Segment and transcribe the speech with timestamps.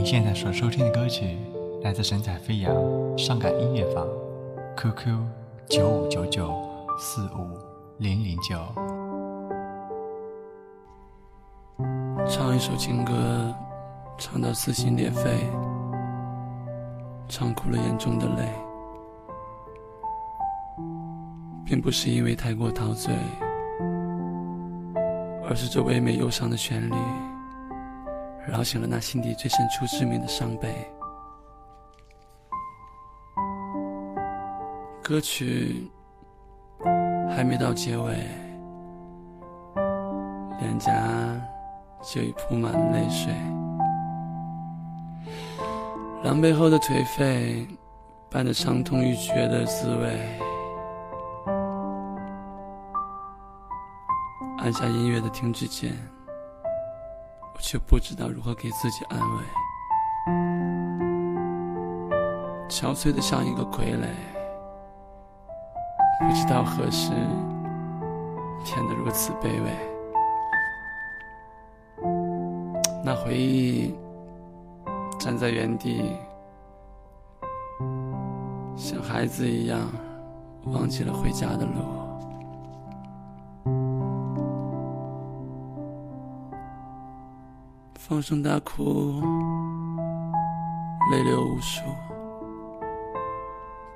[0.00, 1.36] 您现在所收听的歌曲
[1.82, 2.74] 来自神采飞扬
[3.18, 4.08] 上感音乐坊
[4.74, 5.14] ，QQ
[5.68, 6.50] 九五九九
[6.98, 7.46] 四五
[7.98, 8.56] 零零九。
[12.26, 13.54] 唱一首情歌，
[14.16, 15.44] 唱到撕心裂肺，
[17.28, 18.48] 唱哭了眼中的泪，
[21.62, 23.12] 并不是因为太过陶醉，
[25.46, 26.94] 而是这唯美忧伤的旋律。
[28.50, 30.74] 扰醒了那心底最深处致命的伤悲。
[35.00, 35.88] 歌曲
[37.30, 38.12] 还没到结尾，
[40.58, 40.92] 脸颊
[42.02, 43.32] 就已铺满了泪水。
[46.24, 47.66] 狼狈后的颓废，
[48.28, 50.20] 伴着伤痛欲绝的滋味。
[54.58, 55.92] 按下音乐的停止键。
[57.60, 59.44] 却不知道如何给自己安慰，
[62.68, 64.06] 憔悴的像一个傀儡，
[66.18, 67.10] 不知道何时
[68.64, 69.70] 变得如此卑微。
[73.04, 73.94] 那回忆
[75.18, 76.16] 站在原地，
[78.74, 79.80] 像孩子一样
[80.64, 81.99] 忘记了回家的路。
[88.10, 89.22] 放声大哭，
[91.12, 91.84] 泪流无数。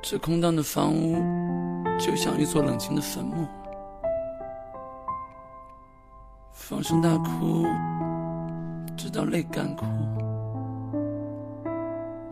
[0.01, 1.17] 这空荡的房屋，
[1.99, 3.45] 就像一座冷清的坟墓。
[6.53, 7.67] 放声大哭，
[8.97, 9.85] 直到泪干枯。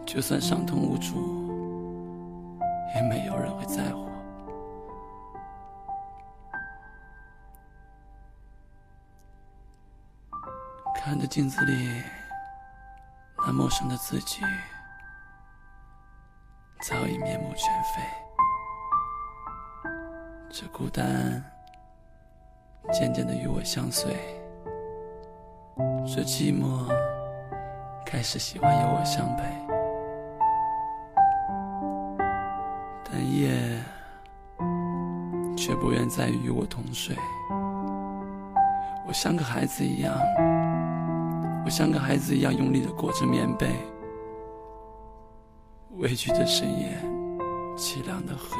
[0.06, 1.16] 就算伤痛无助，
[2.94, 4.11] 也没有人会在乎。
[11.04, 12.00] 看着镜子里
[13.44, 14.40] 那陌生的自己，
[16.80, 18.00] 早已面目全非。
[20.48, 21.42] 这孤单
[22.92, 24.14] 渐渐的与我相随，
[26.06, 26.86] 这寂寞
[28.06, 29.42] 开始喜欢有我相陪。
[33.04, 33.82] 但夜
[35.56, 37.16] 却不愿再与我同睡，
[39.04, 40.16] 我像个孩子一样。
[41.64, 43.68] 我像个孩子一样用力的裹着棉被，
[45.96, 46.98] 畏惧着深夜
[47.76, 48.56] 凄凉的黑。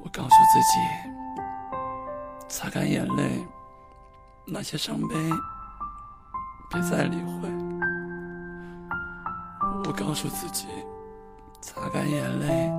[0.00, 0.78] 我告诉自己，
[2.48, 3.46] 擦干眼泪，
[4.46, 5.14] 那些伤悲
[6.70, 7.48] 别再理会。
[9.84, 10.66] 我告诉自己，
[11.60, 12.72] 擦干眼泪，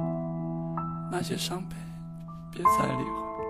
[1.12, 1.76] 那些伤悲
[2.52, 3.46] 别再理会。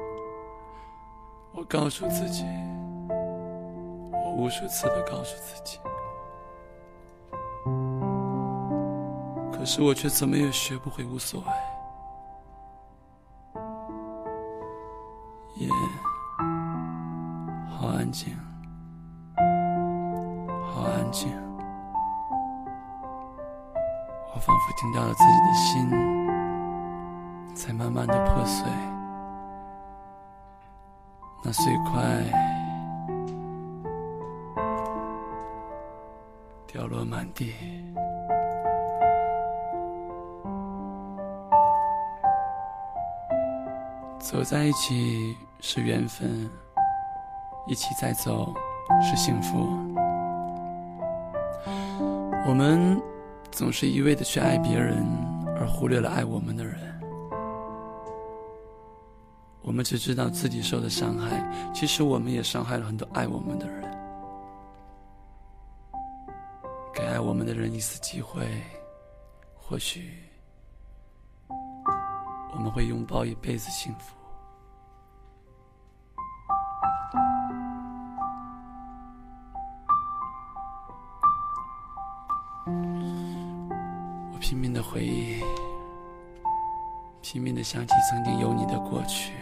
[1.53, 2.43] 我告诉自己。
[4.39, 5.77] 无数次的告诉自己，
[9.51, 11.47] 可是我却怎么也学不会无所谓。
[15.57, 15.67] 夜
[17.69, 18.33] 好安静，
[20.63, 21.29] 好安静，
[24.33, 25.89] 我仿佛听到了自己的心
[27.53, 28.65] 在慢慢的破碎，
[31.43, 32.58] 那碎块。
[36.79, 37.53] 掉落满地，
[44.17, 46.49] 走在一起是缘分，
[47.67, 48.53] 一起再走
[49.01, 49.57] 是幸福。
[52.47, 52.97] 我们
[53.51, 55.05] 总是一味的去爱别人，
[55.59, 56.77] 而忽略了爱我们的人。
[59.61, 63.98] 我们只知道自己受的伤害，其实我们也伤害了很多爱我们的人。
[66.99, 68.45] 给爱我们的人一次机会，
[69.55, 70.21] 或许
[71.47, 74.13] 我们会拥抱一辈子幸福。
[84.33, 85.41] 我拼命的回忆，
[87.21, 89.33] 拼命的想起曾经有你的过去。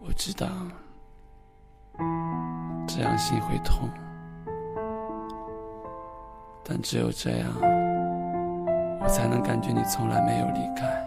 [0.00, 0.48] 我知道，
[2.88, 3.88] 这样心会痛。
[6.62, 7.48] 但只有这样，
[9.00, 11.06] 我才能感觉你从来没有离开。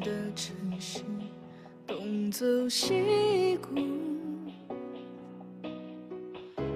[0.00, 1.00] 的城市，
[1.86, 3.74] 东走西顾，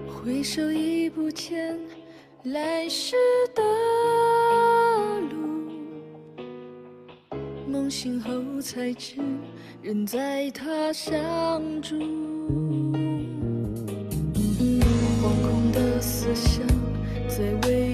[0.06, 1.78] 回首已不见
[2.44, 3.16] 来时
[3.54, 3.62] 的
[5.30, 5.36] 路。
[7.66, 9.16] 梦醒后才知，
[9.82, 11.96] 人在他乡住。
[15.20, 16.66] 惶恐的思想
[17.28, 17.89] 在为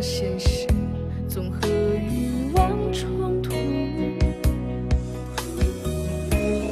[0.00, 0.66] 现实
[1.28, 3.50] 总和欲望冲突。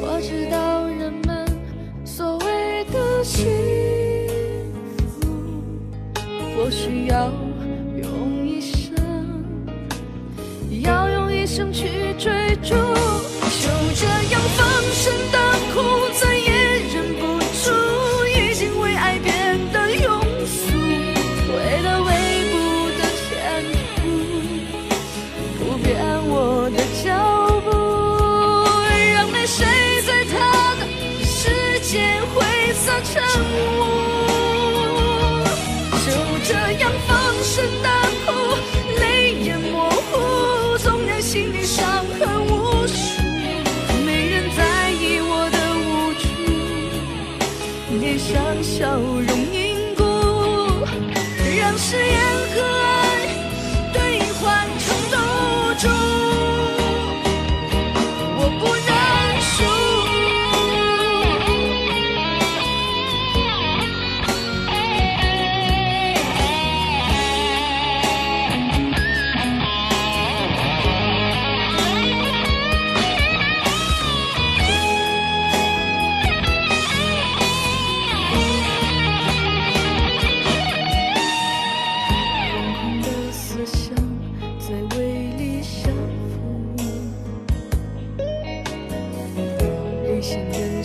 [0.00, 1.46] 我知道人们
[2.06, 3.46] 所谓的幸
[5.20, 5.28] 福，
[6.56, 7.30] 或许要
[36.49, 37.15] 这样放
[37.45, 37.91] 声大
[38.25, 38.33] 哭，
[38.99, 43.23] 泪眼模糊，纵然心里伤痕无数，
[44.06, 45.87] 没人在意我的无
[46.19, 46.25] 助，
[48.00, 50.03] 脸上笑容凝固，
[51.61, 52.18] 让誓言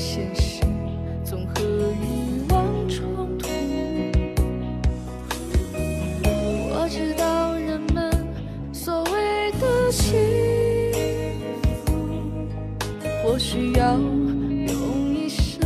[0.06, 0.60] 现实
[1.24, 3.48] 总和欲望冲突。
[6.70, 8.12] 我知道人们
[8.74, 10.20] 所谓的幸
[11.86, 11.94] 福，
[13.24, 15.62] 或许要用一生。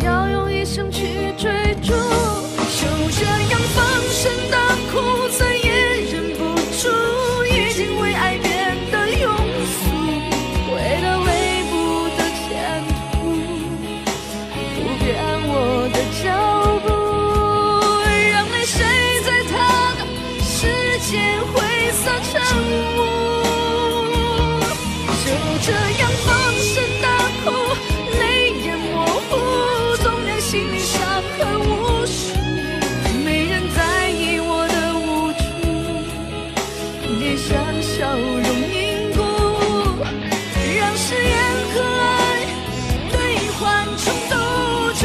[0.00, 1.50] 要用一生去追
[22.04, 22.98] 挥洒成雾。
[25.24, 25.26] 就
[25.62, 26.28] 这样放
[26.60, 27.06] 声大
[27.42, 27.44] 哭，
[28.18, 28.22] 泪
[28.62, 29.32] 眼模糊，
[30.02, 31.00] 纵然心里伤
[31.38, 32.36] 痕无数，
[33.24, 33.78] 没人在
[34.10, 35.42] 意我的无助，
[37.18, 39.18] 脸上笑容凝固，
[40.78, 41.32] 让誓言
[41.72, 42.12] 和爱
[43.10, 43.14] 兑
[43.58, 43.62] 换
[43.96, 44.32] 成赌
[45.00, 45.02] 注，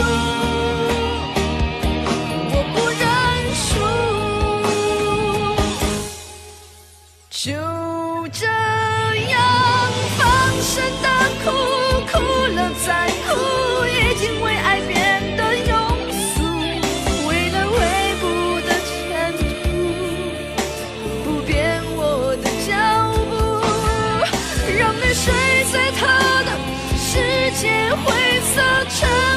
[28.05, 29.28] 灰色尘